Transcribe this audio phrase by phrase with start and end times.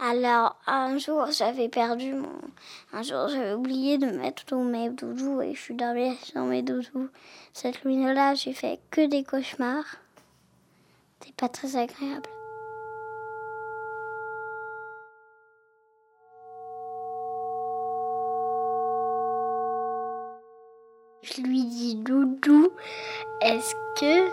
[0.00, 2.40] Alors, un jour, j'avais perdu mon.
[2.92, 6.62] Un jour, j'avais oublié de mettre tous mes doudous et je suis dormie sur mes
[6.62, 7.08] doudous.
[7.52, 9.96] Cette nuit-là, j'ai fait que des cauchemars.
[11.20, 12.28] C'est pas très agréable.
[21.22, 22.68] Je lui dis Doudou,
[23.40, 24.28] est-ce que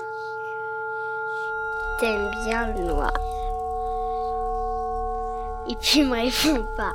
[1.99, 3.40] t'aimes bien le noir?
[5.71, 6.93] Et puis il me répond pas.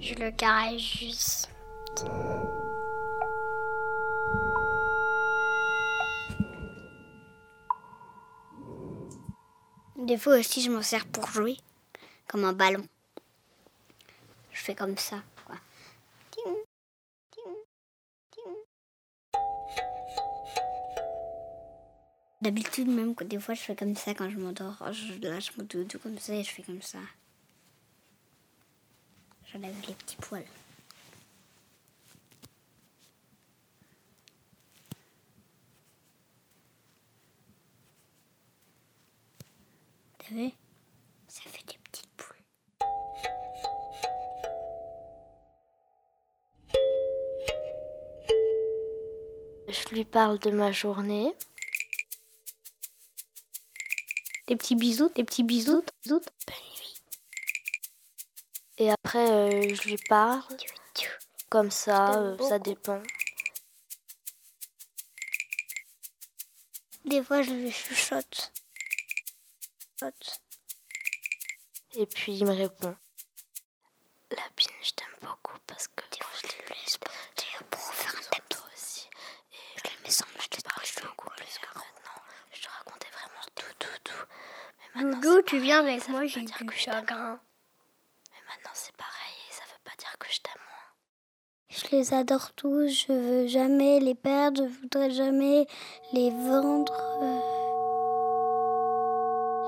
[0.00, 1.48] Je le caresse juste.
[9.96, 11.56] Des fois aussi, je m'en sers pour jouer,
[12.26, 12.82] comme un ballon.
[14.62, 15.20] Je fais comme ça.
[15.44, 15.56] Quoi.
[22.40, 24.80] D'habitude, même des fois, je fais comme ça quand je m'endors.
[24.92, 27.00] Je lâche mon doudou comme ça et je fais comme ça.
[29.46, 30.46] J'enlève les petits poils.
[40.18, 40.52] T'as vu?
[49.72, 51.32] Je lui parle de ma journée.
[54.46, 56.20] Des petits bisous, des petits bisous, bisous.
[56.46, 57.02] Bonne nuit.
[58.78, 60.42] Et après, euh, je lui parle.
[61.48, 63.02] Comme ça, euh, ça dépend.
[67.04, 68.52] Des fois, je lui chuchote.
[71.94, 72.96] Et puis il me répond.
[74.30, 77.92] La pine, je t'aime beaucoup parce que Des fois, je lui laisse partir pour en
[77.92, 78.42] faire un tapis.
[78.48, 79.08] toi aussi.
[79.52, 82.22] Et Je le mets sans je t'ai parlé beaucoup plus que maintenant.
[82.52, 84.24] Je te racontais vraiment tout, tout, tout.
[84.94, 86.94] C'est tu viens avec ça moi, veut j'ai du que je t'aime.
[86.94, 87.40] chagrin.
[88.30, 91.70] Mais maintenant c'est pareil et ça veut pas dire que je t'aime moins.
[91.70, 95.66] Je les adore tous, je veux jamais les perdre, je voudrais jamais
[96.12, 96.92] les vendre.
[97.22, 97.40] Euh,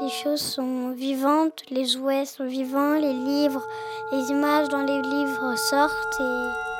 [0.02, 3.66] Les choses sont vivantes, les jouets sont vivants, les livres,
[4.12, 6.73] les images dans les livres sortent et.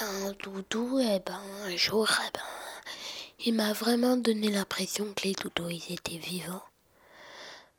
[0.00, 2.40] Un doudou, et ben un jour, eh ben,
[3.44, 6.62] il m'a vraiment donné l'impression que les doudous ils étaient vivants.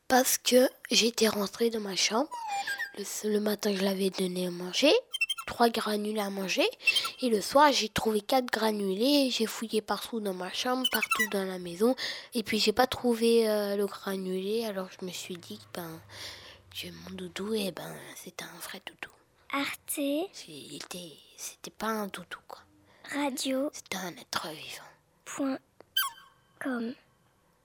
[0.06, 2.28] Parce que j'étais rentrée dans ma chambre,
[3.24, 4.92] le, matin je l'avais donné à manger,
[5.46, 6.68] trois granulés à manger,
[7.22, 11.46] et le soir j'ai trouvé quatre granulés, j'ai fouillé partout dans ma chambre, partout dans
[11.46, 11.96] la maison,
[12.34, 16.00] et puis j'ai pas trouvé euh, le granulé, alors je me suis dit que ben,
[16.74, 19.19] j'ai mon doudou, et ben c'était un vrai doudou.
[19.52, 19.98] Arte,
[20.48, 22.60] Il était- C'était pas un doudou, quoi.
[23.12, 24.84] radio, C'était un être vivant.
[25.24, 25.58] point,
[26.60, 26.94] com.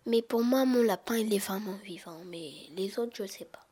[0.07, 2.21] Mais pour moi, mon lapin, il est vraiment vivant.
[2.25, 3.64] Mais les autres, je sais pas.